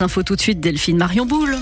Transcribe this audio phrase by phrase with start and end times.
[0.00, 1.58] Info tout de suite, Delphine Marion Boule.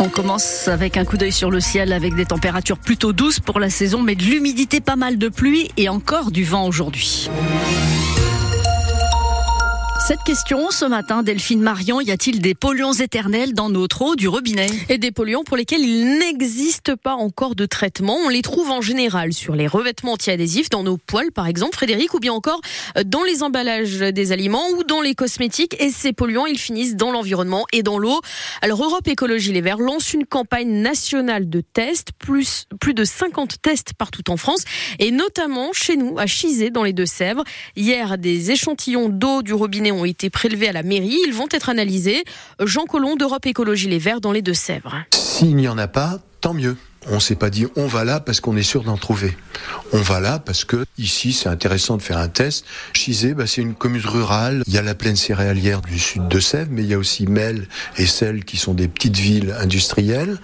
[0.00, 3.60] On commence avec un coup d'œil sur le ciel avec des températures plutôt douces pour
[3.60, 7.28] la saison, mais de l'humidité, pas mal de pluie et encore du vent aujourd'hui.
[10.08, 14.26] Cette question ce matin, Delphine Marion, y a-t-il des polluants éternels dans notre eau du
[14.26, 14.70] robinet?
[14.88, 18.16] Et des polluants pour lesquels il n'existe pas encore de traitement.
[18.24, 22.14] On les trouve en général sur les revêtements anti-adhésifs, dans nos poils par exemple, Frédéric,
[22.14, 22.62] ou bien encore
[23.04, 25.76] dans les emballages des aliments ou dans les cosmétiques.
[25.78, 28.18] Et ces polluants, ils finissent dans l'environnement et dans l'eau.
[28.62, 33.60] Alors Europe Écologie Les Verts lance une campagne nationale de tests, plus, plus de 50
[33.60, 34.64] tests partout en France,
[35.00, 37.44] et notamment chez nous, à Chizé, dans les Deux-Sèvres.
[37.76, 41.18] Hier, des échantillons d'eau du robinet ont été prélevés à la mairie.
[41.26, 42.24] Ils vont être analysés.
[42.60, 44.96] Jean Collomb d'Europe Écologie Les Verts dans les Deux-Sèvres.
[45.12, 46.76] S'il n'y en a pas, tant mieux.
[47.10, 49.36] On s'est pas dit on va là parce qu'on est sûr d'en trouver.
[49.92, 52.66] On va là parce que ici c'est intéressant de faire un test.
[52.92, 54.62] Chizé, bah, c'est une commune rurale.
[54.66, 57.26] Il y a la plaine céréalière du sud de Sèvres, mais il y a aussi
[57.26, 60.38] Mel et Celle qui sont des petites villes industrielles.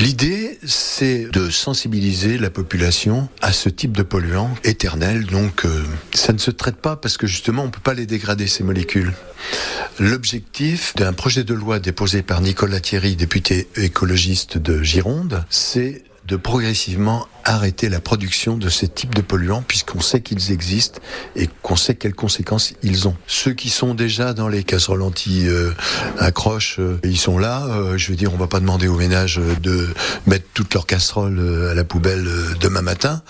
[0.00, 5.26] L'idée, c'est de sensibiliser la population à ce type de polluants éternels.
[5.26, 8.46] Donc, euh, ça ne se traite pas parce que justement, on peut pas les dégrader
[8.46, 9.12] ces molécules.
[10.00, 16.36] L'objectif d'un projet de loi déposé par Nicolas Thierry, député écologiste de Gironde, c'est de
[16.36, 21.00] progressivement arrêter la production de ces types de polluants puisqu'on sait qu'ils existent
[21.36, 23.16] et qu'on sait quelles conséquences ils ont.
[23.26, 27.66] Ceux qui sont déjà dans les casseroles anti-accroches, euh, ils sont là.
[27.66, 29.88] Euh, je veux dire, on va pas demander aux ménages de
[30.26, 32.26] mettre toutes leurs casseroles euh, à la poubelle
[32.60, 33.22] demain matin.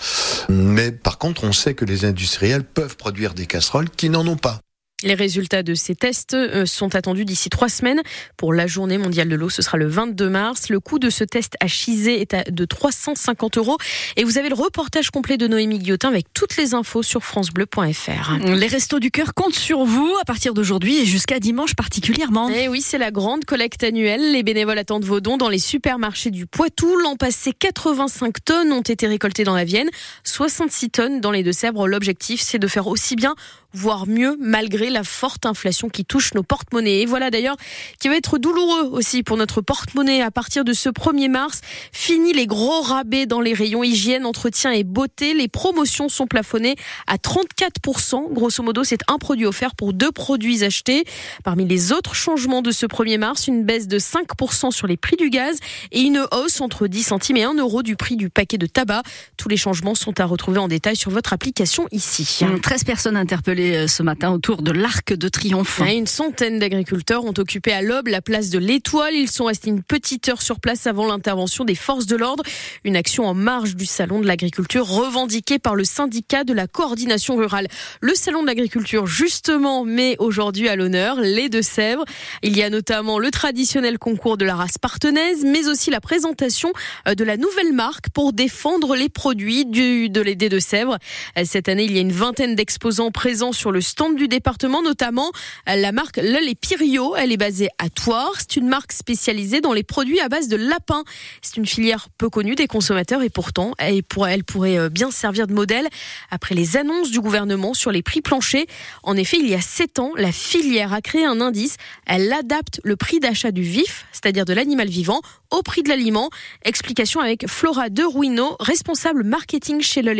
[0.49, 4.37] Mais par contre, on sait que les industriels peuvent produire des casseroles qui n'en ont
[4.37, 4.61] pas.
[5.03, 8.01] Les résultats de ces tests euh, sont attendus d'ici trois semaines.
[8.37, 10.69] Pour la journée mondiale de l'eau, ce sera le 22 mars.
[10.69, 13.77] Le coût de ce test à Chizé est de 350 euros.
[14.15, 18.37] Et vous avez le reportage complet de Noémie Guillotin avec toutes les infos sur francebleu.fr.
[18.45, 22.49] Les Restos du Cœur comptent sur vous à partir d'aujourd'hui et jusqu'à dimanche particulièrement.
[22.49, 24.31] Et eh oui, c'est la grande collecte annuelle.
[24.31, 26.95] Les bénévoles attendent vos dons dans les supermarchés du Poitou.
[27.03, 29.89] L'an passé, 85 tonnes ont été récoltées dans la Vienne,
[30.23, 31.85] 66 tonnes dans les Deux-Sèvres.
[31.85, 33.35] L'objectif, c'est de faire aussi bien
[33.75, 37.01] voire mieux malgré la forte inflation qui touche nos porte-monnaies.
[37.01, 37.57] Et voilà d'ailleurs
[37.99, 41.61] qui va être douloureux aussi pour notre porte-monnaie à partir de ce 1er mars.
[41.91, 45.33] Fini les gros rabais dans les rayons hygiène, entretien et beauté.
[45.33, 46.75] Les promotions sont plafonnées
[47.07, 48.33] à 34%.
[48.33, 51.03] Grosso modo, c'est un produit offert pour deux produits achetés.
[51.43, 55.17] Parmi les autres changements de ce 1er mars, une baisse de 5% sur les prix
[55.17, 55.57] du gaz
[55.91, 59.03] et une hausse entre 10 centimes et 1 euro du prix du paquet de tabac.
[59.37, 62.39] Tous les changements sont à retrouver en détail sur votre application ici.
[62.61, 65.81] 13 personnes interpellées euh, ce matin autour de l'Arc de Triomphe.
[65.85, 69.13] Une centaine d'agriculteurs ont occupé à l'aube la place de l'Étoile.
[69.13, 72.43] Ils sont restés une petite heure sur place avant l'intervention des forces de l'ordre.
[72.83, 77.35] Une action en marge du Salon de l'agriculture revendiquée par le syndicat de la coordination
[77.35, 77.67] rurale.
[78.01, 82.05] Le Salon de l'agriculture, justement, met aujourd'hui à l'honneur les Deux-Sèvres.
[82.43, 86.71] Il y a notamment le traditionnel concours de la race partenaise, mais aussi la présentation
[87.07, 90.97] euh, de la nouvelle marque pour défendre les produits du, de, des Deux-Sèvres.
[91.37, 94.81] Euh, cette année, il y a une vingtaine d'exposants présents sur le stand du département,
[94.81, 95.31] notamment
[95.69, 97.15] euh, la marque Le Les Pirio.
[97.15, 98.33] Elle est basée à Toire.
[98.37, 101.03] C'est une marque spécialisée dans les produits à base de lapin.
[101.41, 105.53] C'est une filière peu connue des consommateurs et pourtant, elle pourrait euh, bien servir de
[105.53, 105.87] modèle
[106.31, 108.65] après les annonces du gouvernement sur les prix planchers.
[109.03, 111.77] En effet, il y a sept ans, la filière a créé un indice.
[112.05, 116.29] Elle adapte le prix d'achat du vif, c'est-à-dire de l'animal vivant, au prix de l'aliment.
[116.63, 120.15] Explication avec Flora De Ruino, responsable marketing chez Le.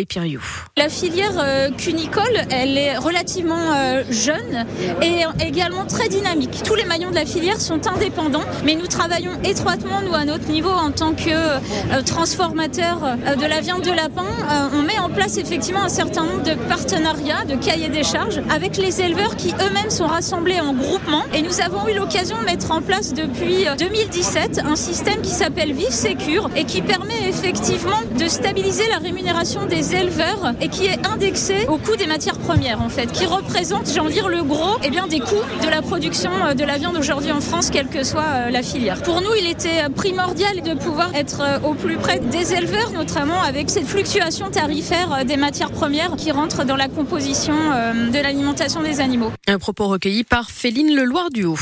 [0.78, 4.66] La filière euh, cunicole, elle est relativement relativement euh, jeune
[5.02, 6.62] et également très dynamique.
[6.64, 10.48] Tous les maillons de la filière sont indépendants, mais nous travaillons étroitement, nous, à notre
[10.48, 14.26] niveau, en tant que euh, transformateur euh, de la viande de lapin.
[14.74, 18.78] on met en place effectivement un certain nombre de partenariats, de cahiers des charges, avec
[18.78, 21.24] les éleveurs qui eux-mêmes sont rassemblés en groupement.
[21.34, 25.74] Et nous avons eu l'occasion de mettre en place depuis 2017 un système qui s'appelle
[25.74, 31.06] Vive Secure et qui permet effectivement de stabiliser la rémunération des éleveurs et qui est
[31.08, 34.44] indexé au coût des matières premières, en fait qui représente, j'ai envie de dire, le
[34.44, 37.70] gros eh bien, des coûts de la production euh, de la viande aujourd'hui en France,
[37.70, 39.02] quelle que soit euh, la filière.
[39.02, 43.42] Pour nous, il était primordial de pouvoir être euh, au plus près des éleveurs, notamment
[43.42, 49.00] avec cette fluctuation tarifaire des matières premières qui rentrent dans la composition de l'alimentation des
[49.00, 49.32] animaux.
[49.48, 51.58] Un propos recueilli par Féline Leloir du Haut.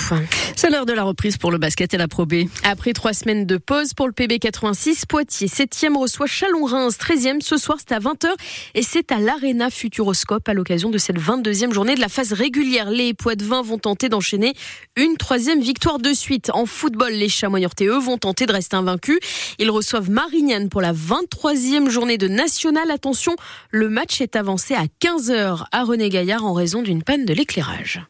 [0.55, 2.45] C'est l'heure de la reprise pour le basket et la Pro B.
[2.63, 7.41] Après trois semaines de pause pour le PB 86, Poitiers 7e reçoit Chalon-Reims 13e.
[7.41, 8.27] Ce soir, c'est à 20h
[8.75, 12.33] et c'est à l'Arena Futuroscope à l'occasion de cette 20 22e journée de la phase
[12.33, 12.89] régulière.
[12.89, 14.53] Les Poids-de-Vin vont tenter d'enchaîner
[14.95, 16.51] une troisième victoire de suite.
[16.53, 19.19] En football, les Chamois eux vont tenter de rester invaincus.
[19.59, 22.91] Ils reçoivent Marignane pour la 23e journée de National.
[22.91, 23.35] Attention,
[23.71, 28.01] le match est avancé à 15h à René Gaillard en raison d'une panne de l'éclairage.